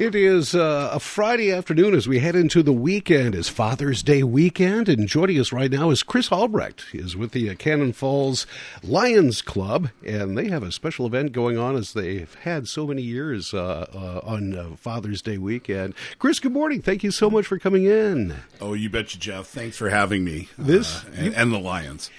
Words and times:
It 0.00 0.14
is 0.14 0.54
uh, 0.54 0.88
a 0.94 0.98
Friday 0.98 1.52
afternoon 1.52 1.92
as 1.94 2.08
we 2.08 2.20
head 2.20 2.34
into 2.34 2.62
the 2.62 2.72
weekend, 2.72 3.34
as 3.34 3.50
Father's 3.50 4.02
Day 4.02 4.22
weekend, 4.22 4.88
and 4.88 5.06
joining 5.06 5.38
us 5.38 5.52
right 5.52 5.70
now 5.70 5.90
is 5.90 6.02
Chris 6.02 6.32
Albrecht. 6.32 6.86
He 6.90 6.96
is 6.96 7.18
with 7.18 7.32
the 7.32 7.50
uh, 7.50 7.54
Cannon 7.56 7.92
Falls 7.92 8.46
Lions 8.82 9.42
Club, 9.42 9.90
and 10.02 10.38
they 10.38 10.48
have 10.48 10.62
a 10.62 10.72
special 10.72 11.04
event 11.04 11.32
going 11.32 11.58
on 11.58 11.76
as 11.76 11.92
they've 11.92 12.34
had 12.36 12.66
so 12.66 12.86
many 12.86 13.02
years 13.02 13.52
uh, 13.52 13.86
uh 13.92 14.26
on 14.26 14.56
uh, 14.56 14.70
Father's 14.76 15.20
Day 15.20 15.36
weekend. 15.36 15.92
Chris, 16.18 16.40
good 16.40 16.52
morning. 16.52 16.80
Thank 16.80 17.04
you 17.04 17.10
so 17.10 17.28
much 17.28 17.44
for 17.44 17.58
coming 17.58 17.84
in. 17.84 18.36
Oh, 18.58 18.72
you 18.72 18.88
betcha, 18.88 19.18
Jeff. 19.18 19.48
Thanks 19.48 19.76
for 19.76 19.90
having 19.90 20.24
me. 20.24 20.48
This 20.56 21.04
uh, 21.04 21.08
and, 21.14 21.34
and 21.34 21.52
the 21.52 21.58
Lions 21.58 22.10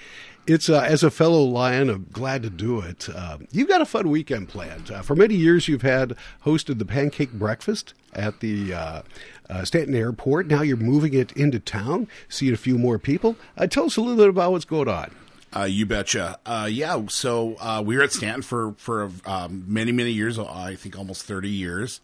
it's 0.46 0.68
uh, 0.68 0.80
as 0.80 1.02
a 1.02 1.10
fellow 1.10 1.42
lion, 1.42 1.88
I'm 1.88 2.06
glad 2.12 2.42
to 2.42 2.50
do 2.50 2.80
it. 2.80 3.08
Uh, 3.08 3.38
you've 3.50 3.68
got 3.68 3.80
a 3.80 3.86
fun 3.86 4.10
weekend 4.10 4.48
planned. 4.48 4.90
Uh, 4.90 5.02
for 5.02 5.14
many 5.14 5.34
years, 5.34 5.68
you've 5.68 5.82
had 5.82 6.14
hosted 6.44 6.78
the 6.78 6.84
pancake 6.84 7.32
breakfast 7.32 7.94
at 8.12 8.40
the 8.40 8.74
uh, 8.74 9.02
uh, 9.48 9.64
Stanton 9.64 9.94
Airport. 9.94 10.48
Now 10.48 10.62
you're 10.62 10.76
moving 10.76 11.14
it 11.14 11.32
into 11.32 11.60
town, 11.60 12.08
seeing 12.28 12.52
a 12.52 12.56
few 12.56 12.76
more 12.78 12.98
people. 12.98 13.36
Uh, 13.56 13.66
tell 13.66 13.84
us 13.84 13.96
a 13.96 14.00
little 14.00 14.16
bit 14.16 14.28
about 14.28 14.52
what's 14.52 14.64
going 14.64 14.88
on. 14.88 15.14
Uh, 15.54 15.64
you 15.64 15.84
betcha. 15.84 16.38
Uh, 16.46 16.68
yeah. 16.70 17.00
So 17.08 17.56
uh, 17.60 17.82
we 17.84 17.96
were 17.96 18.02
at 18.02 18.12
Stanton 18.12 18.42
for 18.42 18.74
for 18.78 19.10
um, 19.26 19.64
many 19.68 19.92
many 19.92 20.10
years. 20.10 20.38
I 20.38 20.74
think 20.76 20.98
almost 20.98 21.24
thirty 21.24 21.50
years, 21.50 22.00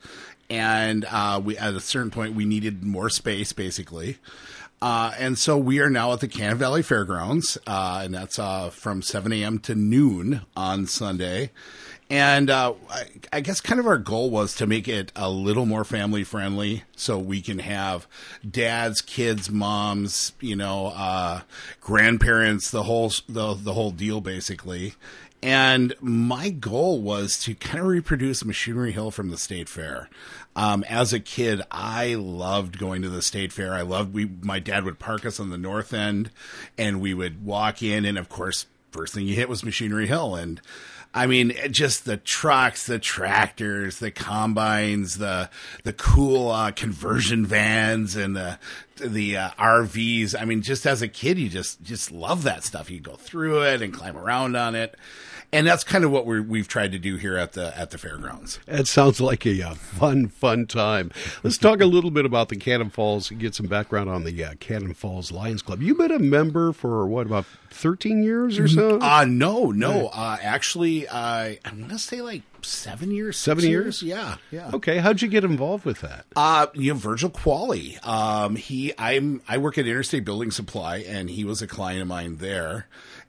and 0.50 1.06
we 1.44 1.56
at 1.56 1.74
a 1.74 1.80
certain 1.80 2.10
point 2.10 2.34
we 2.34 2.44
needed 2.44 2.84
more 2.84 3.08
space, 3.08 3.52
basically. 3.52 4.18
Uh, 4.80 5.12
and 5.18 5.37
so 5.37 5.59
we 5.59 5.80
are 5.80 5.91
now 5.91 6.12
at 6.12 6.20
the 6.20 6.28
Cannon 6.28 6.59
Valley 6.59 6.82
Fairgrounds, 6.82 7.59
uh, 7.66 8.02
and 8.05 8.14
that's 8.14 8.38
uh, 8.38 8.70
from 8.70 9.02
7 9.02 9.32
a.m. 9.32 9.59
to 9.60 9.74
noon 9.74 10.42
on 10.56 10.86
Sunday. 10.86 11.50
And 12.10 12.48
uh, 12.48 12.74
I, 12.88 13.05
I, 13.34 13.41
guess 13.41 13.60
kind 13.60 13.78
of 13.78 13.86
our 13.86 13.98
goal 13.98 14.30
was 14.30 14.55
to 14.56 14.66
make 14.66 14.88
it 14.88 15.12
a 15.14 15.28
little 15.28 15.66
more 15.66 15.84
family 15.84 16.24
friendly 16.24 16.84
so 16.96 17.19
we 17.19 17.42
can 17.42 17.59
have 17.59 18.06
dads, 18.48 19.02
kids, 19.02 19.50
moms, 19.50 20.33
you 20.41 20.56
know, 20.56 20.86
uh, 20.97 21.42
grandparents, 21.83 22.70
the 22.70 22.84
whole, 22.84 23.12
the, 23.28 23.52
the 23.52 23.74
whole 23.74 23.91
deal 23.91 24.22
basically. 24.22 24.95
And 25.42 25.94
my 26.00 26.50
goal 26.50 27.00
was 27.00 27.39
to 27.41 27.55
kind 27.55 27.78
of 27.78 27.86
reproduce 27.86 28.44
Machinery 28.44 28.91
Hill 28.91 29.11
from 29.11 29.31
the 29.31 29.39
State 29.39 29.69
Fair. 29.69 30.08
Um, 30.56 30.84
as 30.89 31.12
a 31.12 31.20
kid, 31.20 31.62
I 31.70 32.14
loved 32.14 32.78
going 32.78 33.03
to 33.03 33.08
the 33.08 33.22
State 33.22 33.53
Fair. 33.53 33.72
I 33.72 33.83
loved 33.83 34.12
we. 34.12 34.28
My 34.42 34.58
dad 34.58 34.84
would 34.84 34.98
park 34.98 35.25
us 35.25 35.39
on 35.39 35.50
the 35.50 35.58
north 35.58 35.95
end, 35.95 36.30
and 36.77 37.00
we 37.00 37.14
would 37.14 37.45
walk 37.45 37.83
in, 37.83 38.05
and 38.05 38.19
of 38.19 38.28
course, 38.28 38.67
first 38.91 39.14
thing 39.14 39.27
you 39.27 39.36
hit 39.36 39.48
was 39.48 39.64
Machinery 39.64 40.08
Hill, 40.08 40.34
and 40.34 40.61
I 41.14 41.27
mean, 41.27 41.55
just 41.70 42.05
the 42.05 42.17
trucks, 42.19 42.86
the 42.86 42.98
tractors, 42.98 43.98
the 43.98 44.11
combines, 44.11 45.19
the 45.19 45.48
the 45.84 45.92
cool 45.92 46.50
uh, 46.50 46.70
conversion 46.73 47.47
vans, 47.47 48.14
and 48.14 48.36
the 48.36 48.58
the 48.98 49.36
uh, 49.36 49.50
RVs. 49.58 50.34
I 50.41 50.44
mean, 50.44 50.62
just 50.62 50.86
as 50.86 51.02
a 51.02 51.08
kid, 51.08 51.38
you 51.38 51.48
just 51.48 51.82
just 51.82 52.10
love 52.12 52.42
that 52.44 52.64
stuff. 52.64 52.91
You 52.91 53.00
go 53.00 53.16
through 53.16 53.62
it 53.62 53.82
and 53.82 53.92
climb 53.92 54.16
around 54.16 54.56
on 54.56 54.74
it 54.74 54.96
and 55.52 55.66
that's 55.66 55.82
kind 55.82 56.05
of 56.05 56.10
what 56.10 56.27
we 56.27 56.58
have 56.58 56.68
tried 56.68 56.92
to 56.92 56.98
do 56.98 57.16
here 57.16 57.36
at 57.36 57.52
the 57.52 57.77
at 57.78 57.90
the 57.90 57.98
fairgrounds. 57.98 58.60
It 58.66 58.86
sounds 58.86 59.20
like 59.20 59.46
a 59.46 59.62
uh, 59.62 59.74
fun, 59.74 60.28
fun 60.28 60.66
time. 60.66 61.10
Let's 61.42 61.56
talk 61.56 61.80
a 61.80 61.86
little 61.86 62.10
bit 62.10 62.27
about 62.27 62.50
the 62.50 62.56
Cannon 62.56 62.90
Falls. 62.90 63.30
And 63.30 63.40
get 63.40 63.55
some 63.55 63.66
background 63.66 64.10
on 64.10 64.24
the 64.24 64.44
uh, 64.44 64.55
Cannon 64.60 64.94
Falls 64.94 65.33
Lions 65.33 65.62
Club. 65.62 65.80
You've 65.80 65.98
been 65.98 66.12
a 66.12 66.18
member 66.18 66.72
for 66.72 67.06
what 67.06 67.27
about 67.27 67.46
thirteen 67.70 68.22
years 68.22 68.58
or 68.58 68.68
so? 68.68 69.00
Uh 69.00 69.24
no, 69.24 69.70
no. 69.70 70.08
Uh, 70.08 70.36
actually, 70.42 71.08
uh, 71.08 71.55
I'm 71.64 71.80
gonna 71.80 71.98
say 71.98 72.20
like 72.20 72.42
seven 72.64 73.11
years. 73.11 73.37
Seven 73.37 73.64
years? 73.64 74.03
years? 74.03 74.03
Yeah, 74.03 74.37
yeah. 74.51 74.70
Okay, 74.75 74.98
how'd 74.98 75.23
you 75.23 75.28
get 75.28 75.45
involved 75.45 75.84
with 75.84 76.01
that? 76.01 76.27
Uh, 76.37 76.67
you 76.75 76.92
know, 76.92 76.98
Virgil 76.98 77.31
Qualley. 77.31 78.05
Um, 78.06 78.56
he, 78.56 78.92
I'm, 78.98 79.42
I 79.48 79.59
work 79.59 79.78
at 79.78 79.87
Interstate 79.87 80.25
Building 80.25 80.51
Supply, 80.51 80.98
and 80.98 81.31
he 81.31 81.45
was 81.45 81.62
a 81.62 81.67
client 81.67 82.03
of 82.03 82.09
mine 82.09 82.36
there 82.36 82.86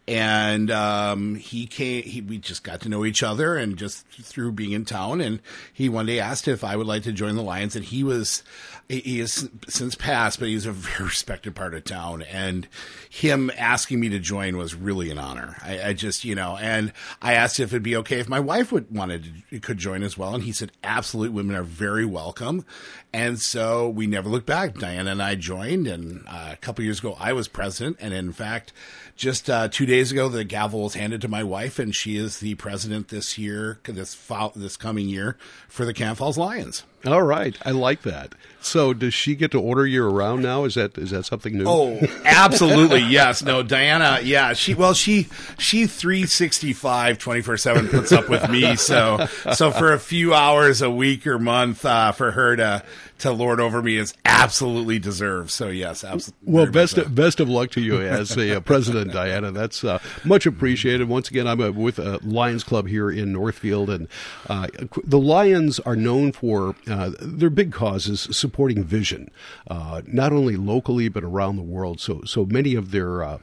and 0.09 0.71
um, 0.71 1.35
he 1.35 1.67
came. 1.67 2.01
He, 2.01 2.19
we 2.19 2.39
just 2.39 2.63
got 2.63 2.81
to 2.81 2.89
know 2.89 3.05
each 3.05 3.21
other, 3.21 3.55
and 3.55 3.77
just 3.77 4.07
through 4.07 4.53
being 4.53 4.71
in 4.71 4.83
town, 4.83 5.21
and 5.21 5.39
he 5.71 5.87
one 5.87 6.07
day 6.07 6.19
asked 6.19 6.47
if 6.47 6.63
I 6.63 6.75
would 6.75 6.87
like 6.87 7.03
to 7.03 7.11
join 7.11 7.35
the 7.35 7.43
Lions, 7.43 7.75
and 7.75 7.85
he 7.85 8.03
was 8.03 8.41
he 8.87 9.19
has 9.19 9.47
since 9.67 9.93
passed, 9.93 10.39
but 10.39 10.47
he's 10.47 10.65
a 10.65 10.71
very 10.73 11.05
respected 11.05 11.55
part 11.55 11.75
of 11.75 11.83
town, 11.83 12.23
and 12.23 12.67
him 13.07 13.51
asking 13.55 13.99
me 13.99 14.09
to 14.09 14.17
join 14.17 14.57
was 14.57 14.73
really 14.73 15.11
an 15.11 15.19
honor. 15.19 15.57
I, 15.63 15.89
I 15.89 15.93
just 15.93 16.25
you 16.25 16.33
know, 16.33 16.57
and 16.59 16.91
I 17.21 17.35
asked 17.35 17.59
if 17.59 17.69
it'd 17.69 17.83
be 17.83 17.97
okay 17.97 18.19
if 18.19 18.27
my 18.27 18.39
wife 18.39 18.71
would 18.71 18.91
wanted 18.91 19.43
to, 19.51 19.59
could 19.59 19.77
join 19.77 20.01
as 20.01 20.17
well, 20.17 20.33
and 20.33 20.43
he 20.43 20.51
said 20.51 20.71
absolute. 20.83 21.33
women 21.33 21.55
are 21.55 21.61
very 21.61 22.05
welcome, 22.05 22.65
and 23.13 23.39
so 23.39 23.87
we 23.87 24.07
never 24.07 24.27
looked 24.27 24.47
back. 24.47 24.73
Diana 24.79 25.11
and 25.11 25.21
I 25.21 25.35
joined, 25.35 25.85
and 25.85 26.23
uh, 26.27 26.49
a 26.51 26.57
couple 26.57 26.83
years 26.83 26.97
ago 26.97 27.15
I 27.19 27.33
was 27.33 27.47
president, 27.47 27.97
and 27.99 28.11
in 28.11 28.33
fact 28.33 28.73
just 29.19 29.49
uh, 29.49 29.67
two 29.67 29.85
days 29.85 29.98
ago, 29.99 30.29
the 30.29 30.43
gavel 30.43 30.83
was 30.83 30.93
handed 30.93 31.21
to 31.21 31.27
my 31.27 31.43
wife, 31.43 31.79
and 31.79 31.95
she 31.95 32.17
is 32.17 32.39
the 32.39 32.55
president 32.55 33.09
this 33.09 33.37
year, 33.37 33.79
this 33.83 34.15
this 34.55 34.77
coming 34.77 35.09
year, 35.09 35.37
for 35.67 35.85
the 35.85 35.93
Cannon 35.93 36.15
Falls 36.15 36.37
Lions. 36.37 36.83
All 37.05 37.23
right, 37.23 37.57
I 37.65 37.71
like 37.71 38.01
that. 38.01 38.33
So, 38.61 38.93
does 38.93 39.13
she 39.13 39.35
get 39.35 39.51
to 39.51 39.59
order 39.59 39.87
you 39.87 40.03
around 40.03 40.41
now? 40.41 40.65
Is 40.65 40.75
that 40.75 40.97
is 40.97 41.11
that 41.11 41.25
something 41.25 41.57
new? 41.57 41.63
Oh, 41.65 41.97
absolutely, 42.25 42.99
yes. 43.09 43.41
No, 43.41 43.63
Diana, 43.63 44.19
yeah, 44.21 44.51
she 44.51 44.73
well, 44.73 44.93
she 44.93 45.27
she 45.57 45.88
365 45.88 47.17
24 47.19 47.57
seven 47.57 47.88
puts 47.88 48.11
up 48.11 48.27
with 48.27 48.49
me. 48.49 48.75
So 48.75 49.27
so 49.53 49.71
for 49.71 49.93
a 49.93 49.99
few 49.99 50.33
hours 50.33 50.81
a 50.81 50.89
week 50.89 51.25
or 51.25 51.39
month, 51.39 51.85
uh, 51.85 52.11
for 52.11 52.31
her 52.31 52.57
to 52.57 52.83
to 53.19 53.31
lord 53.31 53.59
over 53.59 53.81
me 53.81 53.97
is 53.97 54.13
absolutely 54.25 54.99
deserved. 54.99 55.51
So 55.51 55.67
yes, 55.67 56.03
absolutely. 56.03 56.53
Well, 56.53 56.71
best 56.71 56.97
of, 56.97 57.13
best 57.13 57.39
of 57.39 57.49
luck 57.49 57.71
to 57.71 57.81
you 57.81 58.01
as 58.01 58.38
a 58.38 58.57
uh, 58.57 58.59
president, 58.61 59.11
Diana. 59.13 59.51
That's 59.51 59.83
uh, 59.83 59.99
much 60.23 60.45
appreciated. 60.45 61.07
Once 61.07 61.29
again, 61.29 61.47
I'm 61.47 61.61
uh, 61.61 61.71
with 61.71 61.99
a 61.99 62.19
Lions 62.23 62.63
Club 62.63 62.88
here 62.88 63.11
in 63.11 63.31
Northfield, 63.31 63.89
and 63.89 64.07
uh, 64.47 64.67
the 65.03 65.19
Lions 65.19 65.79
are 65.81 65.95
known 65.95 66.31
for 66.31 66.75
uh, 66.89 67.11
their 67.19 67.50
big 67.50 67.72
causes 67.72 68.27
supporting 68.31 68.83
vision, 68.83 69.29
uh, 69.67 70.01
not 70.07 70.33
only 70.33 70.55
locally 70.55 71.09
but 71.09 71.23
around 71.23 71.55
the 71.55 71.63
world. 71.63 72.00
So 72.00 72.22
so 72.25 72.45
many 72.45 72.75
of 72.75 72.91
their 72.91 73.39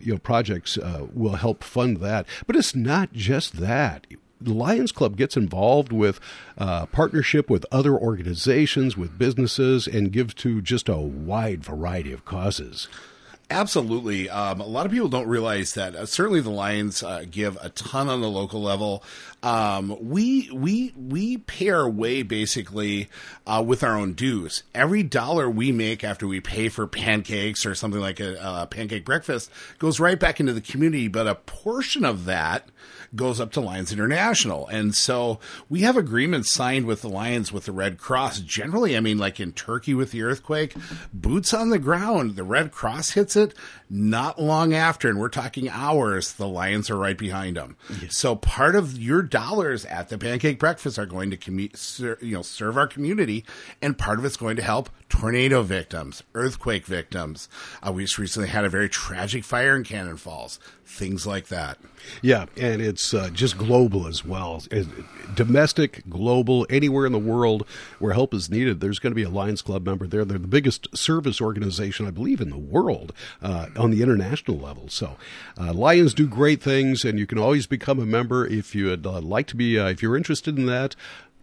you 0.00 0.12
know 0.12 0.18
projects 0.18 0.78
will 1.14 1.36
help 1.36 1.64
fund 1.64 1.98
that. 1.98 2.26
But 2.46 2.56
it's 2.56 2.74
not 2.74 3.12
just 3.12 3.54
that 3.54 4.06
the 4.40 4.54
Lions 4.54 4.92
Club 4.92 5.16
gets 5.16 5.36
involved 5.36 5.92
with 5.92 6.18
uh, 6.56 6.86
partnership 6.86 7.50
with 7.50 7.66
other 7.70 7.94
organizations, 7.94 8.96
with 8.96 9.18
businesses, 9.18 9.86
and 9.86 10.12
gives 10.12 10.34
to 10.34 10.62
just 10.62 10.88
a 10.88 10.96
wide 10.96 11.62
variety 11.62 12.12
of 12.12 12.24
causes. 12.24 12.88
Absolutely. 13.50 14.30
Um, 14.30 14.60
a 14.60 14.66
lot 14.66 14.86
of 14.86 14.92
people 14.92 15.08
don't 15.08 15.26
realize 15.26 15.74
that. 15.74 15.96
Uh, 15.96 16.06
certainly, 16.06 16.40
the 16.40 16.50
Lions 16.50 17.02
uh, 17.02 17.24
give 17.28 17.58
a 17.60 17.68
ton 17.70 18.08
on 18.08 18.20
the 18.20 18.30
local 18.30 18.62
level. 18.62 19.02
Um, 19.42 19.96
we 20.00 20.50
we 20.50 20.92
we 20.96 21.38
pay 21.38 21.70
our 21.70 21.88
way 21.88 22.22
basically 22.22 23.08
uh, 23.46 23.64
with 23.66 23.82
our 23.82 23.96
own 23.96 24.12
dues. 24.12 24.62
Every 24.74 25.02
dollar 25.02 25.48
we 25.48 25.72
make 25.72 26.04
after 26.04 26.26
we 26.26 26.40
pay 26.40 26.68
for 26.68 26.86
pancakes 26.86 27.64
or 27.64 27.74
something 27.74 28.00
like 28.00 28.20
a, 28.20 28.36
a 28.42 28.66
pancake 28.66 29.04
breakfast 29.04 29.50
goes 29.78 29.98
right 29.98 30.20
back 30.20 30.40
into 30.40 30.52
the 30.52 30.60
community. 30.60 31.08
But 31.08 31.26
a 31.26 31.34
portion 31.34 32.04
of 32.04 32.26
that 32.26 32.68
goes 33.14 33.40
up 33.40 33.50
to 33.52 33.60
Lions 33.60 33.92
International. 33.92 34.66
And 34.68 34.94
so 34.94 35.40
we 35.68 35.80
have 35.80 35.96
agreements 35.96 36.50
signed 36.50 36.86
with 36.86 37.02
the 37.02 37.08
Lions 37.08 37.52
with 37.52 37.64
the 37.64 37.72
Red 37.72 37.98
Cross. 37.98 38.40
Generally, 38.40 38.96
I 38.96 39.00
mean, 39.00 39.18
like 39.18 39.40
in 39.40 39.52
Turkey 39.52 39.94
with 39.94 40.12
the 40.12 40.22
earthquake, 40.22 40.74
boots 41.12 41.52
on 41.52 41.70
the 41.70 41.78
ground, 41.78 42.36
the 42.36 42.44
Red 42.44 42.70
Cross 42.70 43.10
hits 43.10 43.36
it 43.36 43.54
not 43.88 44.40
long 44.40 44.72
after, 44.72 45.08
and 45.08 45.18
we're 45.18 45.28
talking 45.28 45.68
hours, 45.68 46.34
the 46.34 46.46
Lions 46.46 46.88
are 46.90 46.96
right 46.96 47.18
behind 47.18 47.56
them. 47.56 47.76
Yes. 48.00 48.16
So 48.16 48.36
part 48.36 48.76
of 48.76 48.96
your 48.98 49.22
dollars 49.30 49.84
at 49.86 50.08
the 50.08 50.18
pancake 50.18 50.58
breakfast 50.58 50.98
are 50.98 51.06
going 51.06 51.30
to 51.30 51.36
commu- 51.36 51.76
ser- 51.76 52.18
you 52.20 52.34
know 52.34 52.42
serve 52.42 52.76
our 52.76 52.86
community, 52.86 53.44
and 53.80 53.96
part 53.96 54.18
of 54.18 54.24
it's 54.24 54.36
going 54.36 54.56
to 54.56 54.62
help 54.62 54.90
tornado 55.10 55.62
victims, 55.62 56.22
earthquake 56.34 56.86
victims. 56.86 57.48
Uh, 57.86 57.92
we 57.92 58.04
just 58.04 58.16
recently 58.16 58.48
had 58.48 58.64
a 58.64 58.70
very 58.70 58.88
tragic 58.88 59.44
fire 59.44 59.76
in 59.76 59.84
Cannon 59.84 60.16
Falls. 60.16 60.58
Things 60.86 61.26
like 61.26 61.48
that. 61.48 61.78
Yeah, 62.22 62.46
and 62.56 62.80
it's 62.80 63.14
uh, 63.14 63.30
just 63.30 63.56
global 63.56 64.08
as 64.08 64.24
well. 64.24 64.62
Domestic, 65.34 66.02
global, 66.08 66.66
anywhere 66.68 67.06
in 67.06 67.12
the 67.12 67.18
world 67.18 67.64
where 67.98 68.12
help 68.12 68.34
is 68.34 68.50
needed, 68.50 68.80
there's 68.80 68.98
going 68.98 69.12
to 69.12 69.16
be 69.16 69.22
a 69.22 69.28
Lions 69.28 69.62
Club 69.62 69.84
member 69.84 70.06
there. 70.06 70.24
They're 70.24 70.38
the 70.38 70.48
biggest 70.48 70.96
service 70.96 71.40
organization, 71.40 72.06
I 72.06 72.10
believe, 72.10 72.40
in 72.40 72.50
the 72.50 72.58
world 72.58 73.12
uh, 73.40 73.66
on 73.76 73.90
the 73.90 74.02
international 74.02 74.58
level. 74.58 74.88
So, 74.88 75.16
uh, 75.60 75.72
Lions 75.72 76.12
do 76.14 76.26
great 76.26 76.60
things, 76.60 77.04
and 77.04 77.18
you 77.18 77.26
can 77.26 77.38
always 77.38 77.66
become 77.66 78.00
a 78.00 78.06
member 78.06 78.46
if 78.46 78.74
you'd 78.74 79.06
uh, 79.06 79.20
like 79.20 79.46
to 79.48 79.56
be. 79.56 79.78
Uh, 79.78 79.88
if 79.88 80.02
you're 80.02 80.16
interested 80.16 80.58
in 80.58 80.66
that, 80.66 80.96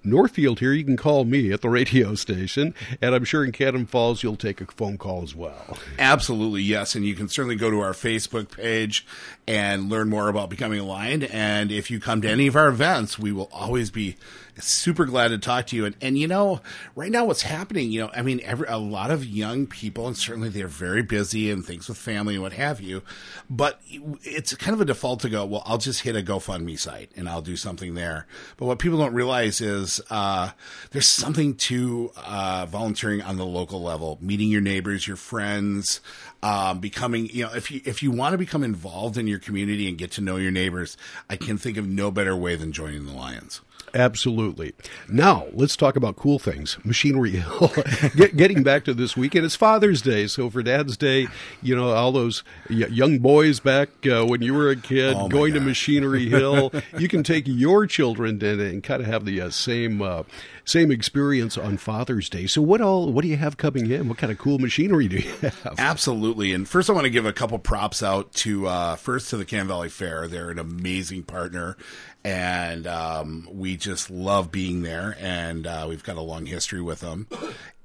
Northfield 0.04 0.60
here, 0.60 0.72
you 0.72 0.86
can 0.86 0.98
call 0.98 1.26
me 1.26 1.52
at 1.52 1.62
the 1.62 1.70
radio 1.70 2.16
station, 2.16 2.74
and 3.02 3.14
I'm 3.14 3.26
sure 3.26 3.44
in 3.44 3.52
Cannon 3.52 3.86
Falls 3.86 4.24
you'll 4.24 4.38
take 4.38 4.62
a 4.62 4.66
phone 4.66 4.98
call 4.98 5.24
as 5.24 5.36
well. 5.36 5.78
Absolutely, 6.00 6.62
yes. 6.62 6.96
And 6.96 7.06
you 7.06 7.16
can 7.16 7.28
certainly 7.28 7.56
go 7.56 7.70
to 7.70 7.80
our 7.80 7.94
Facebook 7.94 8.56
page 8.56 9.06
and 9.48 9.90
learn 9.90 10.10
more 10.10 10.30
about 10.30 10.50
becoming 10.50 10.80
a 10.80 10.86
lion. 10.86 11.24
And 11.24 11.72
if 11.72 11.92
you 11.92 12.00
come 12.00 12.22
to 12.22 12.30
any 12.30 12.48
of 12.48 12.56
our 12.56 12.68
events, 12.68 13.20
we 13.20 13.32
will 13.32 13.50
always 13.52 13.92
be 13.92 14.16
super 14.60 15.06
glad 15.06 15.30
to 15.30 15.38
talk 15.38 15.68
to 15.68 15.76
you. 15.76 15.86
And, 15.86 15.96
and 16.02 16.18
you 16.18 16.28
know, 16.28 16.62
right 16.96 17.12
now 17.12 17.26
what's 17.26 17.44
happening, 17.44 17.92
you 17.92 18.02
know, 18.02 18.12
I 18.14 18.22
mean, 18.22 18.42
every, 18.44 18.68
a 18.68 18.78
lot 18.78 19.12
of 19.12 19.26
young 19.26 19.68
people, 19.68 20.08
and 20.08 20.18
certainly 20.18 20.50
they're 20.50 20.68
very 20.68 21.04
busy 21.04 21.52
and 21.52 21.66
things 21.66 21.88
with 21.88 21.98
family 21.98 22.36
and 22.36 22.44
what 22.44 22.54
have 22.54 22.82
you, 22.82 23.04
but 23.50 23.82
it's 24.24 24.56
kind 24.56 24.74
of 24.74 24.82
a 24.82 24.86
default 24.86 25.20
to 25.22 25.30
go, 25.30 25.46
well, 25.46 25.64
I'll 25.66 25.78
just 25.78 26.02
hit 26.02 26.16
a 26.16 26.22
GoFundMe 26.22 26.80
site 26.80 27.12
and 27.16 27.30
I'll 27.30 27.42
do 27.42 27.56
something 27.56 27.94
there. 27.94 28.28
But 28.58 28.66
what 28.66 28.80
people 28.80 29.00
don't 29.00 29.14
realize 29.14 29.62
is, 29.62 30.02
uh, 30.10 30.52
there's 30.92 31.10
something 31.10 31.56
to, 31.56 32.12
uh, 32.18 32.66
volunteering 32.68 33.22
on 33.22 33.38
the 33.38 33.46
local 33.46 33.82
level, 33.82 34.18
meeting 34.22 34.50
your 34.50 34.62
neighbors, 34.62 35.08
your 35.08 35.18
friends, 35.18 36.02
um, 36.44 36.80
becoming, 36.80 37.28
you 37.28 37.44
know, 37.44 37.54
if 37.54 37.72
you, 37.72 37.82
if 37.86 38.04
you 38.04 38.12
want 38.12 38.34
to 38.34 38.38
become 38.38 38.64
involved 38.64 39.18
in 39.18 39.28
your 39.28 39.40
community 39.40 39.88
and 39.88 39.98
get 39.98 40.12
to 40.12 40.22
know 40.22 40.38
your 40.38 40.52
neighbors, 40.52 40.98
I 41.30 41.36
can 41.36 41.58
think 41.58 41.78
of 41.78 41.88
no 41.88 42.12
better 42.12 42.36
way 42.36 42.56
than 42.56 42.72
joining 42.72 43.06
the 43.06 43.14
Lions. 43.14 43.62
Absolutely. 43.94 44.74
Now, 45.08 45.48
let's 45.54 45.76
talk 45.76 45.96
about 45.96 46.18
cool 46.18 46.40
things. 46.40 46.78
Machinery 46.84 47.32
Hill. 47.32 47.72
Get, 48.16 48.36
getting 48.36 48.62
back 48.62 48.84
to 48.86 48.94
this 48.94 49.16
weekend, 49.16 49.46
it's 49.46 49.56
Father's 49.56 50.02
Day. 50.02 50.28
So 50.28 50.50
for 50.50 50.62
Dad's 50.62 50.98
Day, 50.98 51.28
you 51.62 51.76
know, 51.76 51.92
all 51.92 52.12
those 52.12 52.44
young 52.70 53.20
boys 53.20 53.60
back 53.60 53.90
uh, 54.06 54.26
when 54.26 54.42
you 54.42 54.54
were 54.54 54.70
a 54.70 54.76
kid 54.76 55.16
oh 55.18 55.30
going 55.30 55.54
God. 55.54 55.62
to 55.62 55.66
Machinery 55.66 56.28
Hill, 56.28 56.72
you 57.00 57.08
can 57.08 57.24
take 57.24 57.46
your 57.48 57.88
children 57.88 58.44
and, 58.44 58.62
and 58.62 58.84
kind 58.84 59.02
of 59.02 59.08
have 59.08 59.26
the 59.26 59.42
uh, 59.42 59.50
same 59.50 60.02
uh, 60.02 60.24
same 60.68 60.92
experience 60.92 61.58
on 61.58 61.78
Father's 61.78 62.30
Day. 62.30 62.46
So 62.46 62.62
what 62.62 62.82
all 62.82 63.12
what 63.12 63.22
do 63.22 63.30
you 63.30 63.38
have 63.38 63.58
coming 63.58 63.90
in? 63.90 64.10
What 64.10 64.18
kind 64.18 64.32
of 64.32 64.38
cool 64.38 64.60
machinery 64.60 65.08
do 65.08 65.18
you 65.18 65.32
have? 65.42 65.76
Absolutely. 65.78 66.52
And 66.52 66.68
first 66.68 66.90
I 66.90 66.94
want 66.94 67.06
to 67.06 67.10
give 67.10 67.26
a 67.26 67.34
couple 67.34 67.58
props 67.58 68.04
out 68.04 68.34
to 68.36 68.68
uh, 68.68 68.96
first 68.98 69.30
to 69.30 69.38
the 69.38 69.46
Cannon 69.46 69.68
Valley 69.68 69.90
Fair. 69.90 70.28
They're 70.28 70.50
an 70.50 70.60
amazing 70.60 71.24
partner 71.24 71.78
and 72.24 72.86
um, 72.86 73.48
we 73.50 73.78
just 73.78 74.12
love 74.12 74.52
being 74.52 74.82
there 74.82 75.16
and 75.22 75.66
uh, 75.66 75.86
we've 75.88 76.04
got 76.04 76.18
a 76.18 76.22
long 76.22 76.46
history 76.46 76.82
with 76.82 77.00
them. 77.00 77.28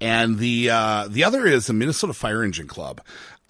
And 0.00 0.38
the 0.38 0.70
uh, 0.70 1.06
the 1.08 1.23
other 1.23 1.46
is 1.46 1.69
the 1.69 1.73
Minnesota 1.73 2.12
Fire 2.12 2.43
Engine 2.43 2.67
Club. 2.67 3.00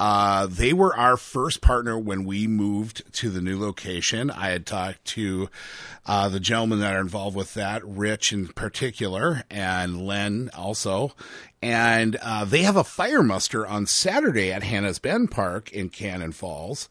Uh, 0.04 0.48
they 0.50 0.72
were 0.72 0.96
our 0.96 1.16
first 1.16 1.60
partner 1.60 1.96
when 1.96 2.24
we 2.24 2.48
moved 2.48 3.04
to 3.12 3.30
the 3.30 3.40
new 3.40 3.56
location. 3.56 4.32
I 4.32 4.48
had 4.48 4.66
talked 4.66 5.04
to 5.04 5.48
uh, 6.06 6.28
the 6.28 6.40
gentlemen 6.40 6.80
that 6.80 6.96
are 6.96 7.00
involved 7.00 7.36
with 7.36 7.54
that, 7.54 7.86
Rich 7.86 8.32
in 8.32 8.48
particular, 8.48 9.44
and 9.48 10.04
Len 10.04 10.50
also. 10.58 11.12
And 11.62 12.16
uh, 12.16 12.44
they 12.44 12.62
have 12.62 12.76
a 12.76 12.82
fire 12.82 13.22
muster 13.22 13.64
on 13.64 13.86
Saturday 13.86 14.52
at 14.52 14.64
Hannah's 14.64 14.98
Bend 14.98 15.30
Park 15.30 15.70
in 15.72 15.90
Cannon 15.90 16.32
Falls. 16.32 16.88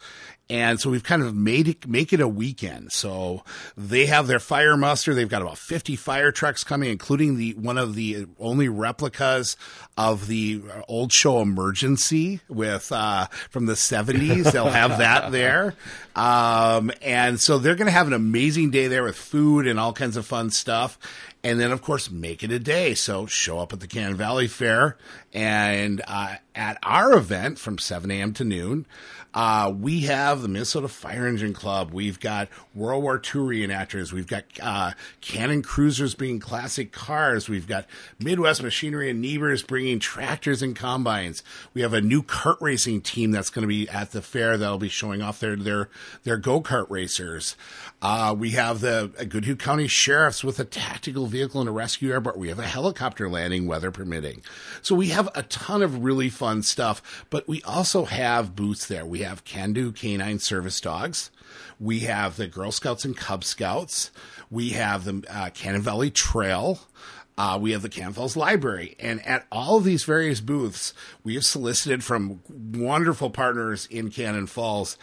And 0.51 0.81
so 0.81 0.89
we've 0.89 1.03
kind 1.03 1.23
of 1.23 1.33
made 1.33 1.69
it, 1.69 1.87
make 1.87 2.11
it 2.11 2.19
a 2.19 2.27
weekend. 2.27 2.91
So 2.91 3.43
they 3.77 4.07
have 4.07 4.27
their 4.27 4.39
fire 4.39 4.75
muster. 4.75 5.13
They've 5.13 5.29
got 5.29 5.41
about 5.41 5.57
50 5.57 5.95
fire 5.95 6.33
trucks 6.33 6.65
coming, 6.65 6.89
including 6.89 7.37
the, 7.37 7.53
one 7.53 7.77
of 7.77 7.95
the 7.95 8.27
only 8.37 8.67
replicas 8.67 9.55
of 9.97 10.27
the 10.27 10.61
old 10.89 11.13
show 11.13 11.41
Emergency 11.41 12.41
with, 12.49 12.91
uh, 12.91 13.27
from 13.49 13.65
the 13.65 13.75
70s. 13.75 14.51
They'll 14.51 14.65
have 14.69 14.97
that 14.97 15.31
there. 15.31 15.73
Um, 16.17 16.91
and 17.01 17.39
so 17.39 17.57
they're 17.57 17.75
going 17.75 17.87
to 17.87 17.91
have 17.91 18.07
an 18.07 18.13
amazing 18.13 18.71
day 18.71 18.87
there 18.87 19.03
with 19.03 19.15
food 19.15 19.67
and 19.67 19.79
all 19.79 19.93
kinds 19.93 20.17
of 20.17 20.25
fun 20.25 20.49
stuff. 20.49 20.97
And 21.43 21.59
then, 21.59 21.71
of 21.71 21.81
course, 21.81 22.11
make 22.11 22.43
it 22.43 22.51
a 22.51 22.59
day. 22.59 22.93
So 22.93 23.25
show 23.25 23.59
up 23.59 23.73
at 23.73 23.79
the 23.79 23.87
Cannon 23.87 24.15
Valley 24.15 24.47
Fair 24.47 24.97
and 25.33 26.01
uh, 26.07 26.35
at 26.53 26.77
our 26.83 27.13
event 27.13 27.57
from 27.57 27.79
7 27.79 28.11
a.m. 28.11 28.33
to 28.33 28.43
noon. 28.43 28.85
Uh, 29.33 29.73
we 29.77 30.01
have 30.01 30.41
the 30.41 30.47
Minnesota 30.47 30.87
Fire 30.87 31.27
Engine 31.27 31.53
Club. 31.53 31.91
We've 31.91 32.19
got 32.19 32.49
World 32.75 33.03
War 33.03 33.15
II 33.15 33.41
reenactors. 33.41 34.11
We've 34.11 34.27
got 34.27 34.43
uh, 34.61 34.91
Cannon 35.21 35.61
Cruisers 35.61 36.15
being 36.15 36.39
classic 36.39 36.91
cars. 36.91 37.47
We've 37.47 37.67
got 37.67 37.85
Midwest 38.19 38.61
Machinery 38.61 39.09
and 39.09 39.21
Nevers 39.21 39.63
bringing 39.63 39.99
tractors 39.99 40.61
and 40.61 40.75
combines. 40.75 41.43
We 41.73 41.81
have 41.81 41.93
a 41.93 42.01
new 42.01 42.23
kart 42.23 42.59
racing 42.59 43.01
team 43.01 43.31
that's 43.31 43.49
going 43.49 43.63
to 43.63 43.67
be 43.67 43.87
at 43.87 44.11
the 44.11 44.21
fair 44.21 44.57
that'll 44.57 44.77
be 44.77 44.89
showing 44.89 45.21
off 45.21 45.39
their 45.39 45.55
their 45.55 45.89
their 46.23 46.37
go 46.37 46.61
kart 46.61 46.89
racers. 46.89 47.55
Uh, 48.01 48.35
we 48.37 48.51
have 48.51 48.81
the 48.81 49.11
uh, 49.17 49.23
Goodhue 49.23 49.55
County 49.55 49.87
Sheriffs 49.87 50.43
with 50.43 50.59
a 50.59 50.65
tactical 50.65 51.27
vehicle 51.27 51.61
and 51.61 51.69
a 51.69 51.73
rescue 51.73 52.11
airboat. 52.11 52.37
We 52.37 52.49
have 52.49 52.59
a 52.59 52.63
helicopter 52.63 53.29
landing, 53.29 53.67
weather 53.67 53.91
permitting. 53.91 54.41
So 54.81 54.95
we 54.95 55.09
have 55.09 55.29
a 55.35 55.43
ton 55.43 55.83
of 55.83 56.03
really 56.03 56.29
fun 56.29 56.63
stuff, 56.63 57.25
but 57.29 57.47
we 57.47 57.61
also 57.61 58.05
have 58.05 58.55
booths 58.55 58.87
there. 58.87 59.05
We 59.05 59.20
have 59.21 59.43
Can-Do 59.43 59.91
Canine 59.91 60.39
Service 60.39 60.79
Dogs. 60.79 61.31
We 61.79 62.01
have 62.01 62.37
the 62.37 62.47
Girl 62.47 62.71
Scouts 62.71 63.05
and 63.05 63.15
Cub 63.15 63.43
Scouts. 63.43 64.11
We 64.49 64.69
have 64.69 65.05
the 65.05 65.23
uh, 65.29 65.49
Cannon 65.51 65.81
Valley 65.81 66.11
Trail. 66.11 66.79
Uh, 67.37 67.57
we 67.59 67.71
have 67.71 67.81
the 67.81 67.89
Cannon 67.89 68.13
Falls 68.13 68.35
Library. 68.35 68.95
And 68.99 69.25
at 69.25 69.47
all 69.51 69.77
of 69.77 69.83
these 69.83 70.03
various 70.03 70.41
booths, 70.41 70.93
we 71.23 71.33
have 71.35 71.45
solicited 71.45 72.03
from 72.03 72.41
wonderful 72.47 73.29
partners 73.29 73.87
in 73.89 74.11
Cannon 74.11 74.47
Falls 74.47 74.97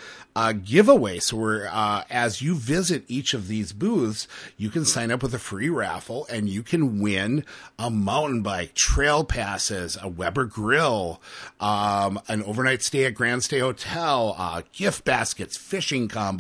giveaway. 0.65 1.19
So 1.19 1.37
we're, 1.37 1.67
uh, 1.67 2.05
as 2.11 2.41
you 2.41 2.55
visit 2.55 3.05
each 3.09 3.35
of 3.35 3.49
these 3.49 3.73
booths, 3.73 4.29
you 4.57 4.71
can 4.71 4.85
sign 4.85 5.11
up 5.11 5.23
with 5.23 5.35
a 5.35 5.39
free 5.39 5.69
raffle 5.69 6.27
and 6.31 6.49
you 6.49 6.63
can 6.63 7.01
win 7.01 7.45
a 7.79 7.91
mountain 7.91 8.43
bike, 8.43 8.75
trail 8.75 9.25
passes, 9.25 9.99
a 10.01 10.09
Weber 10.09 10.45
grill, 10.45 11.21
um, 11.61 12.21
an 12.29 12.43
overnight 12.45 12.83
stay 12.83 13.05
at 13.05 13.15
Grand 13.15 13.43
Stay 13.43 13.59
Hotel, 13.59 14.35
uh, 14.39 14.63
gift 14.73 15.05
baskets, 15.05 15.57
fishing 15.57 16.09
combos. 16.09 16.38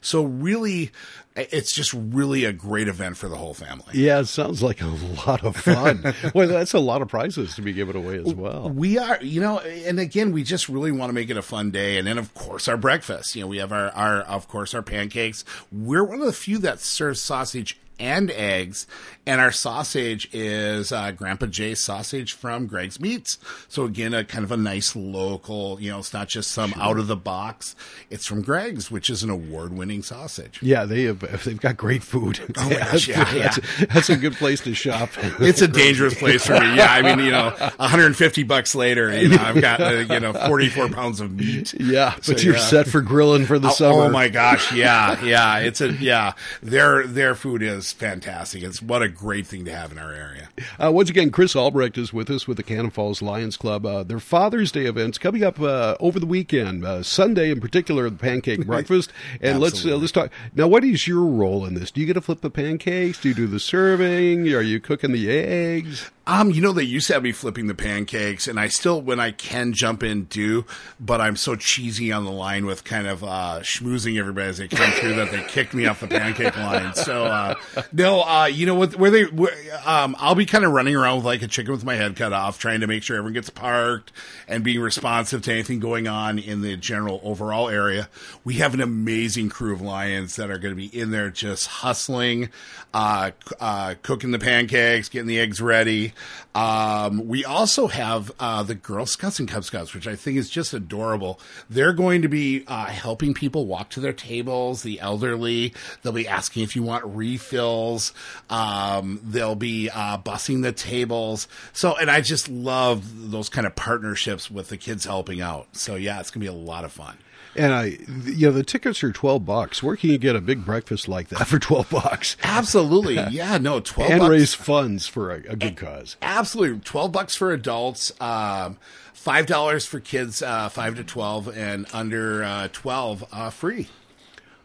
So 0.00 0.24
really, 0.24 0.90
it's 1.36 1.72
just 1.72 1.92
really 1.92 2.44
a 2.44 2.52
great 2.52 2.88
event 2.88 3.16
for 3.16 3.28
the 3.28 3.36
whole 3.36 3.54
family. 3.54 3.86
Yeah, 3.92 4.20
it 4.20 4.26
sounds 4.26 4.62
like 4.62 4.80
a 4.80 4.86
lot 5.26 5.44
of 5.44 5.56
fun. 5.56 6.14
well, 6.34 6.48
that's 6.48 6.74
a 6.74 6.78
lot 6.78 7.02
of 7.02 7.08
prizes 7.08 7.54
to 7.56 7.62
be 7.62 7.72
given 7.72 7.96
away 7.96 8.18
as 8.18 8.34
well. 8.34 8.70
We 8.70 8.98
are, 8.98 9.18
you 9.22 9.40
know, 9.40 9.58
and 9.58 10.00
again, 10.00 10.32
we 10.32 10.42
just 10.42 10.68
really 10.68 10.92
want 10.92 11.10
to 11.10 11.14
make 11.14 11.30
it 11.30 11.36
a 11.36 11.42
fun 11.42 11.70
day. 11.70 11.98
And 11.98 12.06
then, 12.06 12.18
of 12.18 12.32
course, 12.34 12.68
our 12.68 12.76
breakfast. 12.76 13.36
You 13.36 13.42
know, 13.42 13.48
we 13.48 13.58
have 13.58 13.72
our, 13.72 13.90
our 13.90 14.22
of 14.22 14.48
course, 14.48 14.74
our 14.74 14.82
pancakes. 14.82 15.44
We're 15.70 16.04
one 16.04 16.20
of 16.20 16.26
the 16.26 16.32
few 16.32 16.58
that 16.58 16.80
serves 16.80 17.20
sausage 17.20 17.78
and 17.98 18.30
eggs. 18.30 18.86
And 19.28 19.40
our 19.40 19.50
sausage 19.50 20.28
is 20.32 20.92
uh, 20.92 21.10
Grandpa 21.10 21.46
Jay's 21.46 21.82
sausage 21.82 22.32
from 22.32 22.66
Greg's 22.66 23.00
Meats. 23.00 23.38
So 23.68 23.84
again, 23.84 24.14
a 24.14 24.22
kind 24.22 24.44
of 24.44 24.52
a 24.52 24.56
nice 24.56 24.94
local. 24.94 25.80
You 25.80 25.90
know, 25.90 25.98
it's 25.98 26.12
not 26.12 26.28
just 26.28 26.52
some 26.52 26.70
sure. 26.70 26.82
out 26.82 26.98
of 26.98 27.08
the 27.08 27.16
box. 27.16 27.74
It's 28.08 28.24
from 28.24 28.42
Greg's, 28.42 28.88
which 28.88 29.10
is 29.10 29.24
an 29.24 29.30
award-winning 29.30 30.04
sausage. 30.04 30.62
Yeah, 30.62 30.84
they 30.84 31.02
have. 31.04 31.44
They've 31.44 31.60
got 31.60 31.76
great 31.76 32.04
food. 32.04 32.38
Oh 32.56 32.70
yeah, 32.70 32.92
gosh, 32.92 33.08
yeah, 33.08 33.34
yeah. 33.34 33.42
That's, 33.42 33.58
a, 33.58 33.86
that's, 33.86 34.10
a 34.10 34.16
good 34.16 34.34
place 34.34 34.60
to 34.60 34.74
shop. 34.74 35.10
it's 35.40 35.60
a 35.60 35.68
dangerous 35.68 36.14
place 36.14 36.46
for 36.46 36.52
me. 36.52 36.76
Yeah, 36.76 36.92
I 36.92 37.02
mean, 37.02 37.24
you 37.24 37.32
know, 37.32 37.50
150 37.50 38.44
bucks 38.44 38.76
later, 38.76 39.12
you 39.16 39.30
know, 39.30 39.38
I've 39.40 39.60
got 39.60 39.80
uh, 39.80 40.04
you 40.08 40.20
know 40.20 40.32
44 40.32 40.90
pounds 40.90 41.20
of 41.20 41.32
meat. 41.32 41.74
Yeah, 41.74 42.14
so, 42.20 42.32
but 42.32 42.44
you're 42.44 42.54
yeah. 42.54 42.60
set 42.60 42.86
for 42.86 43.00
grilling 43.00 43.44
for 43.44 43.58
the 43.58 43.68
oh, 43.68 43.72
summer. 43.72 44.02
Oh 44.02 44.08
my 44.08 44.28
gosh, 44.28 44.72
yeah, 44.72 45.20
yeah. 45.24 45.58
It's 45.58 45.80
a 45.80 45.92
yeah. 45.92 46.34
Their 46.62 47.06
their 47.08 47.34
food 47.34 47.62
is 47.62 47.85
fantastic. 47.92 48.62
It's 48.62 48.80
what 48.80 49.02
a 49.02 49.08
great 49.08 49.46
thing 49.46 49.64
to 49.64 49.74
have 49.74 49.92
in 49.92 49.98
our 49.98 50.12
area. 50.12 50.48
Uh, 50.82 50.92
once 50.92 51.10
again, 51.10 51.30
Chris 51.30 51.54
Albrecht 51.54 51.98
is 51.98 52.12
with 52.12 52.30
us 52.30 52.46
with 52.46 52.56
the 52.56 52.62
Cannon 52.62 52.90
Falls 52.90 53.22
Lions 53.22 53.56
Club. 53.56 53.84
Uh, 53.86 54.02
their 54.02 54.20
Father's 54.20 54.72
Day 54.72 54.86
events 54.86 55.18
coming 55.18 55.44
up 55.44 55.60
uh, 55.60 55.96
over 56.00 56.18
the 56.18 56.26
weekend, 56.26 56.84
uh, 56.84 57.02
Sunday 57.02 57.50
in 57.50 57.60
particular, 57.60 58.08
the 58.10 58.16
pancake 58.16 58.66
breakfast. 58.66 59.12
And 59.40 59.60
let's 59.60 59.84
uh, 59.84 59.96
let's 59.96 60.12
talk 60.12 60.30
now. 60.54 60.66
What 60.68 60.84
is 60.84 61.06
your 61.06 61.24
role 61.24 61.64
in 61.64 61.74
this? 61.74 61.90
Do 61.90 62.00
you 62.00 62.06
get 62.06 62.14
to 62.14 62.20
flip 62.20 62.40
the 62.40 62.50
pancakes? 62.50 63.20
Do 63.20 63.28
you 63.28 63.34
do 63.34 63.46
the 63.46 63.60
serving? 63.60 64.52
Are 64.52 64.62
you 64.62 64.80
cooking 64.80 65.12
the 65.12 65.30
eggs? 65.30 66.10
Um, 66.28 66.50
you 66.50 66.60
know, 66.60 66.72
they 66.72 66.82
used 66.82 67.06
to 67.06 67.14
have 67.14 67.22
me 67.22 67.30
flipping 67.30 67.68
the 67.68 67.74
pancakes, 67.74 68.48
and 68.48 68.58
I 68.58 68.66
still, 68.66 69.00
when 69.00 69.20
I 69.20 69.30
can, 69.30 69.72
jump 69.72 70.02
in 70.02 70.24
do. 70.24 70.64
But 70.98 71.20
I'm 71.20 71.36
so 71.36 71.54
cheesy 71.54 72.10
on 72.10 72.24
the 72.24 72.32
line 72.32 72.66
with 72.66 72.82
kind 72.82 73.06
of 73.06 73.22
uh, 73.22 73.60
schmoozing 73.62 74.18
everybody 74.18 74.48
as 74.48 74.58
they 74.58 74.66
come 74.66 74.90
through 74.92 75.14
that 75.14 75.30
they 75.30 75.44
kicked 75.44 75.72
me 75.72 75.86
off 75.86 76.00
the 76.00 76.08
pancake 76.08 76.56
line. 76.56 76.94
So 76.94 77.26
uh, 77.26 77.54
no, 77.92 78.22
uh, 78.22 78.46
you 78.46 78.66
know 78.66 78.74
what? 78.74 78.96
Where 78.96 79.10
they, 79.10 79.24
where, 79.24 79.52
um, 79.84 80.16
I'll 80.18 80.34
be 80.34 80.46
kind 80.46 80.64
of 80.64 80.72
running 80.72 80.96
around 80.96 81.18
with 81.18 81.26
like 81.26 81.42
a 81.42 81.48
chicken 81.48 81.72
with 81.72 81.84
my 81.84 81.94
head 81.94 82.16
cut 82.16 82.32
off, 82.32 82.58
trying 82.58 82.80
to 82.80 82.86
make 82.86 83.02
sure 83.02 83.16
everyone 83.16 83.34
gets 83.34 83.50
parked 83.50 84.10
and 84.48 84.64
being 84.64 84.80
responsive 84.80 85.42
to 85.42 85.52
anything 85.52 85.78
going 85.78 86.08
on 86.08 86.38
in 86.38 86.60
the 86.60 86.76
general 86.76 87.20
overall 87.22 87.68
area. 87.68 88.08
We 88.42 88.54
have 88.54 88.74
an 88.74 88.80
amazing 88.80 89.50
crew 89.50 89.72
of 89.72 89.80
lions 89.80 90.36
that 90.36 90.50
are 90.50 90.58
going 90.58 90.74
to 90.74 90.76
be 90.76 90.86
in 90.86 91.12
there 91.12 91.30
just 91.30 91.68
hustling, 91.68 92.48
uh, 92.92 93.30
uh, 93.60 93.94
cooking 94.02 94.32
the 94.32 94.38
pancakes, 94.38 95.08
getting 95.08 95.28
the 95.28 95.38
eggs 95.38 95.60
ready. 95.60 96.14
Um, 96.54 97.28
we 97.28 97.44
also 97.44 97.86
have 97.86 98.32
uh, 98.40 98.62
the 98.62 98.74
Girl 98.74 99.06
Scouts 99.06 99.38
and 99.38 99.48
Cub 99.48 99.64
Scouts, 99.64 99.94
which 99.94 100.06
I 100.06 100.16
think 100.16 100.38
is 100.38 100.48
just 100.48 100.72
adorable. 100.72 101.38
They're 101.68 101.92
going 101.92 102.22
to 102.22 102.28
be 102.28 102.64
uh, 102.66 102.86
helping 102.86 103.34
people 103.34 103.66
walk 103.66 103.90
to 103.90 104.00
their 104.00 104.12
tables, 104.12 104.82
the 104.82 105.00
elderly. 105.00 105.74
They'll 106.02 106.12
be 106.12 106.28
asking 106.28 106.62
if 106.62 106.74
you 106.74 106.82
want 106.82 107.04
refills. 107.04 108.12
Um, 108.48 109.20
they'll 109.22 109.54
be 109.54 109.90
uh, 109.90 110.18
bussing 110.18 110.62
the 110.62 110.72
tables. 110.72 111.48
So, 111.72 111.96
and 111.96 112.10
I 112.10 112.20
just 112.20 112.48
love 112.48 113.30
those 113.30 113.48
kind 113.48 113.66
of 113.66 113.76
partnerships 113.76 114.50
with 114.50 114.68
the 114.68 114.76
kids 114.76 115.04
helping 115.04 115.40
out. 115.40 115.68
So, 115.76 115.94
yeah, 115.94 116.20
it's 116.20 116.30
going 116.30 116.44
to 116.44 116.52
be 116.52 116.58
a 116.58 116.64
lot 116.64 116.84
of 116.84 116.92
fun. 116.92 117.16
And 117.58 117.72
I, 117.72 117.98
you 118.24 118.46
know, 118.46 118.52
the 118.52 118.62
tickets 118.62 119.02
are 119.02 119.12
twelve 119.12 119.44
bucks. 119.44 119.82
Where 119.82 119.96
can 119.96 120.10
you 120.10 120.18
get 120.18 120.36
a 120.36 120.40
big 120.40 120.64
breakfast 120.64 121.08
like 121.08 121.28
that 121.28 121.44
for 121.46 121.58
twelve 121.58 121.90
bucks? 121.90 122.36
Absolutely, 122.42 123.14
yeah, 123.30 123.58
no, 123.58 123.80
twelve 123.80 124.10
and 124.10 124.20
bucks. 124.20 124.30
raise 124.30 124.54
funds 124.54 125.06
for 125.06 125.32
a, 125.32 125.36
a 125.48 125.56
good 125.56 125.76
cause. 125.76 126.16
Absolutely, 126.22 126.80
twelve 126.80 127.12
bucks 127.12 127.34
for 127.34 127.52
adults, 127.52 128.12
um, 128.20 128.78
five 129.12 129.46
dollars 129.46 129.86
for 129.86 130.00
kids 130.00 130.42
uh, 130.42 130.68
five 130.68 130.94
to 130.96 131.04
twelve, 131.04 131.54
and 131.56 131.86
under 131.92 132.42
uh, 132.44 132.68
twelve 132.72 133.24
uh, 133.32 133.50
free. 133.50 133.88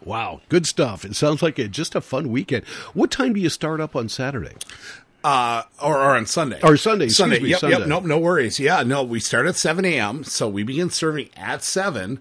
Wow, 0.03 0.41
good 0.49 0.65
stuff. 0.65 1.05
It 1.05 1.15
sounds 1.15 1.43
like 1.43 1.59
a, 1.59 1.67
just 1.67 1.93
a 1.93 2.01
fun 2.01 2.31
weekend. 2.31 2.65
What 2.93 3.11
time 3.11 3.33
do 3.33 3.39
you 3.39 3.49
start 3.49 3.79
up 3.79 3.95
on 3.95 4.09
Saturday? 4.09 4.55
Uh, 5.23 5.61
or, 5.79 5.97
or 5.97 6.15
on 6.15 6.25
Sunday. 6.25 6.59
Or 6.63 6.75
Sunday, 6.77 7.07
Sunday. 7.09 7.39
me, 7.39 7.49
yep, 7.49 7.59
Sunday. 7.59 7.77
yep. 7.77 7.87
Nope, 7.87 8.05
no 8.05 8.17
worries. 8.17 8.59
Yeah, 8.59 8.81
no, 8.81 9.03
we 9.03 9.19
start 9.19 9.45
at 9.45 9.55
7 9.55 9.85
a.m. 9.85 10.23
So 10.23 10.49
we 10.49 10.63
begin 10.63 10.89
serving 10.89 11.29
at 11.37 11.63
7 11.63 12.19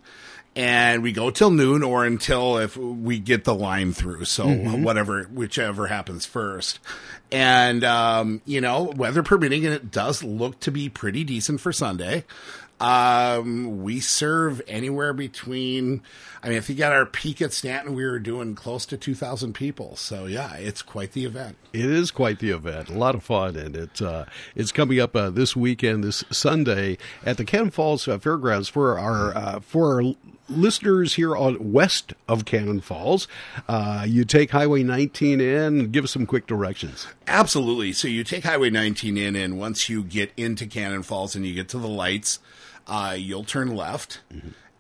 and 0.57 1.02
we 1.02 1.12
go 1.12 1.30
till 1.30 1.50
noon 1.50 1.83
or 1.83 2.04
until 2.04 2.59
if 2.59 2.76
we 2.76 3.19
get 3.19 3.45
the 3.45 3.54
line 3.54 3.92
through. 3.92 4.25
So 4.25 4.47
Mm-hmm. 4.47 4.83
whatever, 4.83 5.25
whichever 5.25 5.87
happens 5.87 6.26
first. 6.26 6.78
And, 7.33 7.85
um, 7.85 8.40
you 8.45 8.61
know, 8.61 8.92
weather 8.97 9.23
permitting, 9.23 9.64
and 9.64 9.73
it 9.75 9.90
does 9.92 10.25
look 10.25 10.59
to 10.61 10.73
be 10.73 10.88
pretty 10.88 11.23
decent 11.23 11.61
for 11.61 11.73
Sunday. 11.73 12.25
Um, 12.80 13.82
we 13.82 14.00
serve 14.00 14.62
anywhere 14.66 15.12
between, 15.12 16.02
I 16.42 16.49
mean, 16.49 16.56
if 16.56 16.70
you 16.70 16.75
got 16.75 16.92
our 16.92 17.04
peak 17.04 17.42
at 17.42 17.52
Stanton, 17.52 17.94
we 17.94 18.04
were 18.04 18.18
doing 18.18 18.54
close 18.54 18.87
to 18.87 18.96
2,000 18.96 19.52
people. 19.52 19.96
So 19.96 20.25
yeah, 20.25 20.56
it's 20.56 20.80
quite 20.80 21.12
the 21.12 21.26
event. 21.26 21.56
It 21.75 21.84
is 21.84 22.10
quite 22.10 22.38
the 22.38 22.50
event, 22.50 22.88
a 22.88 22.99
lot 22.99 23.14
of 23.14 23.22
fun, 23.22 23.54
and 23.56 23.76
it 23.76 24.02
uh, 24.02 24.25
it's 24.56 24.72
coming 24.72 24.99
up 24.99 25.14
uh, 25.14 25.30
this 25.30 25.54
weekend, 25.54 26.02
this 26.02 26.25
Sunday 26.30 26.99
at 27.25 27.37
the 27.37 27.44
Cannon 27.44 27.70
Falls 27.70 28.08
uh, 28.08 28.18
Fairgrounds 28.18 28.68
for 28.68 28.99
our 28.99 29.37
uh, 29.37 29.60
for 29.60 29.94
our 30.02 30.14
listeners 30.50 31.14
here 31.14 31.37
on 31.37 31.72
west 31.72 32.12
of 32.28 32.44
Cannon 32.44 32.80
Falls. 32.80 33.28
Uh, 33.68 34.04
you 34.06 34.25
take 34.25 34.50
Highway 34.50 34.82
19 34.82 35.40
in. 35.40 35.90
Give 35.90 36.04
us 36.04 36.10
some 36.10 36.26
quick 36.26 36.46
directions. 36.46 37.06
Absolutely. 37.26 37.92
So 37.92 38.08
you 38.08 38.25
take 38.25 38.44
Highway 38.44 38.70
19 38.70 39.16
in, 39.16 39.37
and 39.37 39.58
once 39.58 39.88
you 39.88 40.02
get 40.02 40.32
into 40.37 40.66
Cannon 40.66 41.02
Falls 41.02 41.37
and 41.37 41.46
you 41.46 41.54
get 41.54 41.68
to 41.70 41.78
the 41.78 41.88
lights, 41.88 42.40
uh, 42.87 43.14
you'll 43.16 43.44
turn 43.44 43.75
left. 43.75 44.20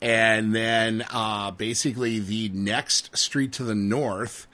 And 0.02 0.54
then 0.54 1.04
uh, 1.10 1.50
basically 1.50 2.18
the 2.18 2.48
next 2.50 3.16
street 3.16 3.52
to 3.54 3.64
the 3.64 3.74
north, 3.74 4.46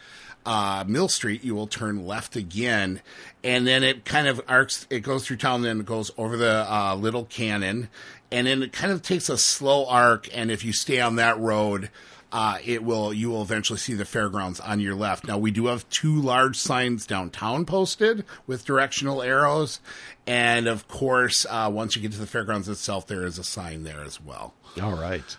uh, 0.45 0.85
Mill 0.87 1.09
Street, 1.09 1.45
you 1.45 1.55
will 1.55 1.67
turn 1.67 2.07
left 2.07 2.37
again. 2.37 3.01
And 3.45 3.67
then 3.67 3.85
it 3.85 4.05
kind 4.05 4.27
of 4.27 4.41
arcs, 4.49 4.87
it 4.91 5.01
goes 5.01 5.27
through 5.27 5.37
town, 5.37 5.63
then 5.63 5.81
it 5.81 5.87
goes 5.87 6.11
over 6.19 6.37
the 6.37 6.73
uh, 6.73 6.97
Little 6.97 7.25
Cannon. 7.25 7.89
And 8.33 8.47
then 8.47 8.63
it 8.63 8.73
kind 8.73 8.93
of 8.93 9.03
takes 9.03 9.29
a 9.29 9.39
slow 9.39 9.87
arc. 9.87 10.29
And 10.33 10.51
if 10.51 10.65
you 10.65 10.73
stay 10.73 11.01
on 11.01 11.17
that 11.17 11.39
road, 11.39 11.91
uh, 12.37 12.59
it 12.67 12.85
will 12.85 13.15
you 13.15 13.31
will 13.31 13.41
eventually 13.41 13.79
see 13.79 13.95
the 13.95 14.05
fairgrounds 14.05 14.61
on 14.61 14.79
your 14.79 14.95
left. 14.95 15.27
Now 15.27 15.39
we 15.39 15.51
do 15.51 15.69
have 15.69 15.89
two 15.89 16.21
large 16.21 16.59
signs 16.59 17.07
downtown 17.07 17.65
posted 17.65 18.27
with 18.47 18.67
directional 18.67 19.23
arrows, 19.23 19.81
and 20.27 20.67
of 20.67 20.87
course, 20.87 21.47
uh, 21.49 21.71
once 21.73 21.97
you 21.97 22.03
get 22.03 22.13
to 22.13 22.19
the 22.19 22.27
fairgrounds 22.27 22.69
itself, 22.69 23.07
there 23.07 23.25
is 23.25 23.39
a 23.39 23.45
sign 23.45 23.85
there 23.85 24.03
as 24.03 24.21
well. 24.21 24.53
All 24.83 24.93
right. 24.93 25.35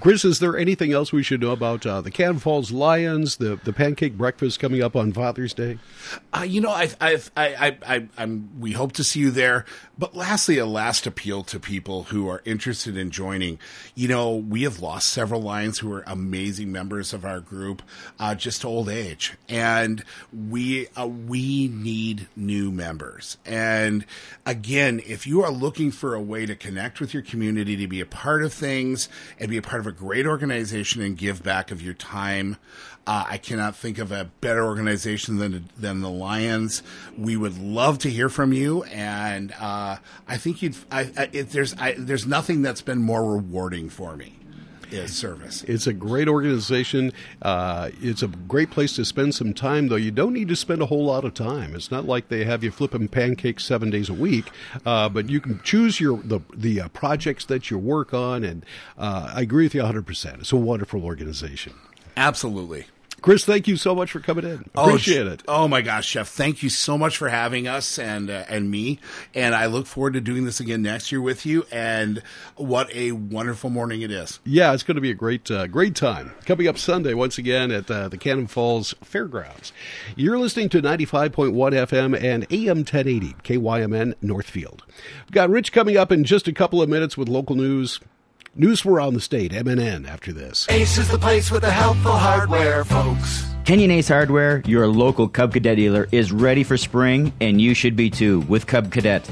Chris, 0.00 0.24
is 0.24 0.38
there 0.38 0.56
anything 0.56 0.92
else 0.92 1.12
we 1.12 1.22
should 1.22 1.40
know 1.40 1.52
about 1.52 1.84
uh, 1.86 2.00
the 2.00 2.10
Cannon 2.10 2.38
Falls 2.38 2.70
Lions, 2.70 3.36
the, 3.36 3.60
the 3.64 3.72
pancake 3.72 4.16
breakfast 4.16 4.58
coming 4.60 4.82
up 4.82 4.96
on 4.96 5.12
Father's 5.12 5.54
Day? 5.54 5.78
Uh, 6.32 6.42
you 6.42 6.60
know, 6.60 6.70
I've, 6.70 6.96
I've, 7.00 7.30
I, 7.36 7.54
I, 7.54 7.78
I, 7.96 8.08
I'm. 8.16 8.50
We 8.60 8.72
hope 8.72 8.92
to 8.92 9.04
see 9.04 9.20
you 9.20 9.30
there. 9.30 9.64
But 9.98 10.14
lastly, 10.14 10.58
a 10.58 10.66
last 10.66 11.06
appeal 11.06 11.42
to 11.44 11.60
people 11.60 12.04
who 12.04 12.28
are 12.28 12.42
interested 12.44 12.96
in 12.96 13.10
joining. 13.10 13.58
You 13.94 14.08
know, 14.08 14.34
we 14.34 14.62
have 14.62 14.80
lost 14.80 15.08
several 15.08 15.42
lions 15.42 15.78
who 15.78 15.92
are 15.92 16.04
amazing 16.06 16.72
members 16.72 17.12
of 17.12 17.24
our 17.24 17.40
group, 17.40 17.82
uh, 18.18 18.34
just 18.34 18.62
to 18.62 18.68
old 18.68 18.88
age, 18.88 19.36
and 19.48 20.04
we 20.32 20.88
uh, 20.96 21.06
we 21.06 21.68
need 21.68 22.28
new 22.36 22.70
members. 22.70 23.38
And 23.44 24.06
again, 24.46 25.00
if 25.06 25.26
you 25.26 25.42
are 25.42 25.50
looking 25.50 25.90
for 25.90 26.14
a 26.14 26.20
way 26.20 26.46
to 26.46 26.56
connect 26.56 27.00
with 27.00 27.12
your 27.12 27.22
community, 27.22 27.76
to 27.76 27.86
be 27.86 28.00
a 28.00 28.06
part 28.06 28.42
of 28.42 28.52
things, 28.52 29.08
and 29.38 29.50
be 29.50 29.56
a 29.56 29.62
part 29.62 29.69
of 29.78 29.86
a 29.86 29.92
great 29.92 30.26
organization, 30.26 31.00
and 31.02 31.16
give 31.16 31.42
back 31.42 31.70
of 31.70 31.80
your 31.80 31.94
time. 31.94 32.56
Uh, 33.06 33.24
I 33.28 33.38
cannot 33.38 33.76
think 33.76 33.98
of 33.98 34.10
a 34.10 34.30
better 34.40 34.64
organization 34.64 35.38
than 35.38 35.68
than 35.78 36.00
the 36.00 36.10
Lions. 36.10 36.82
We 37.16 37.36
would 37.36 37.58
love 37.58 37.98
to 38.00 38.10
hear 38.10 38.28
from 38.28 38.52
you, 38.52 38.82
and 38.84 39.52
uh, 39.60 39.98
I 40.26 40.36
think 40.36 40.62
you'd. 40.62 40.76
I, 40.90 41.10
I, 41.16 41.26
there's 41.26 41.74
I, 41.74 41.94
there's 41.96 42.26
nothing 42.26 42.62
that's 42.62 42.82
been 42.82 43.02
more 43.02 43.32
rewarding 43.34 43.88
for 43.88 44.16
me 44.16 44.39
is 44.92 45.16
service. 45.16 45.62
It's 45.64 45.86
a 45.86 45.92
great 45.92 46.28
organization. 46.28 47.12
Uh, 47.42 47.90
it's 48.00 48.22
a 48.22 48.28
great 48.28 48.70
place 48.70 48.94
to 48.96 49.04
spend 49.04 49.34
some 49.34 49.54
time, 49.54 49.88
though. 49.88 49.96
You 49.96 50.10
don't 50.10 50.32
need 50.32 50.48
to 50.48 50.56
spend 50.56 50.82
a 50.82 50.86
whole 50.86 51.04
lot 51.04 51.24
of 51.24 51.34
time. 51.34 51.74
It's 51.74 51.90
not 51.90 52.06
like 52.06 52.28
they 52.28 52.44
have 52.44 52.62
you 52.64 52.70
flipping 52.70 53.08
pancakes 53.08 53.64
seven 53.64 53.90
days 53.90 54.08
a 54.08 54.14
week, 54.14 54.46
uh, 54.84 55.08
but 55.08 55.28
you 55.28 55.40
can 55.40 55.60
choose 55.62 56.00
your 56.00 56.18
the 56.18 56.40
the 56.54 56.82
uh, 56.82 56.88
projects 56.88 57.44
that 57.46 57.70
you 57.70 57.78
work 57.78 58.12
on. 58.14 58.44
And 58.44 58.64
uh, 58.98 59.32
I 59.34 59.42
agree 59.42 59.64
with 59.64 59.74
you 59.74 59.80
100. 59.80 60.06
percent 60.06 60.40
It's 60.40 60.52
a 60.52 60.56
wonderful 60.56 61.04
organization. 61.04 61.74
Absolutely. 62.16 62.86
Chris, 63.22 63.44
thank 63.44 63.68
you 63.68 63.76
so 63.76 63.94
much 63.94 64.12
for 64.12 64.20
coming 64.20 64.44
in. 64.44 64.64
Appreciate 64.74 65.26
oh, 65.26 65.32
it. 65.32 65.42
Oh 65.46 65.68
my 65.68 65.82
gosh, 65.82 66.12
Jeff! 66.12 66.28
Thank 66.28 66.62
you 66.62 66.68
so 66.68 66.96
much 66.96 67.16
for 67.16 67.28
having 67.28 67.68
us 67.68 67.98
and 67.98 68.30
uh, 68.30 68.44
and 68.48 68.70
me. 68.70 68.98
And 69.34 69.54
I 69.54 69.66
look 69.66 69.86
forward 69.86 70.14
to 70.14 70.20
doing 70.20 70.44
this 70.44 70.60
again 70.60 70.82
next 70.82 71.12
year 71.12 71.20
with 71.20 71.44
you. 71.46 71.66
And 71.70 72.22
what 72.56 72.92
a 72.94 73.12
wonderful 73.12 73.70
morning 73.70 74.02
it 74.02 74.10
is. 74.10 74.40
Yeah, 74.44 74.72
it's 74.72 74.82
going 74.82 74.96
to 74.96 75.00
be 75.00 75.10
a 75.10 75.14
great, 75.14 75.50
uh, 75.50 75.66
great 75.66 75.94
time. 75.94 76.32
Coming 76.46 76.68
up 76.68 76.78
Sunday, 76.78 77.14
once 77.14 77.38
again, 77.38 77.70
at 77.70 77.90
uh, 77.90 78.08
the 78.08 78.18
Cannon 78.18 78.46
Falls 78.46 78.94
Fairgrounds. 79.02 79.72
You're 80.16 80.38
listening 80.38 80.68
to 80.70 80.82
95.1 80.82 81.52
FM 81.52 82.20
and 82.20 82.46
AM 82.50 82.78
1080, 82.78 83.34
KYMN 83.42 84.14
Northfield. 84.22 84.84
We've 85.24 85.32
got 85.32 85.50
Rich 85.50 85.72
coming 85.72 85.96
up 85.96 86.12
in 86.12 86.24
just 86.24 86.48
a 86.48 86.52
couple 86.52 86.82
of 86.82 86.88
minutes 86.88 87.16
with 87.16 87.28
local 87.28 87.56
news. 87.56 88.00
News 88.56 88.80
from 88.80 88.94
around 88.94 89.14
the 89.14 89.20
state, 89.20 89.52
MNN, 89.52 90.08
after 90.08 90.32
this. 90.32 90.66
Ace 90.70 90.98
is 90.98 91.08
the 91.08 91.18
place 91.18 91.52
with 91.52 91.62
the 91.62 91.70
helpful 91.70 92.10
hardware, 92.10 92.84
folks. 92.84 93.44
Kenyon 93.64 93.92
Ace 93.92 94.08
Hardware, 94.08 94.60
your 94.66 94.88
local 94.88 95.28
Cub 95.28 95.52
Cadet 95.52 95.76
dealer, 95.76 96.08
is 96.10 96.32
ready 96.32 96.64
for 96.64 96.76
spring, 96.76 97.32
and 97.40 97.60
you 97.60 97.74
should 97.74 97.94
be 97.94 98.10
too 98.10 98.40
with 98.48 98.66
Cub 98.66 98.90
Cadet. 98.90 99.30